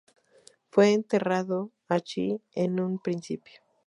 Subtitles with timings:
[0.71, 3.61] Fue enterrado allí en un principio.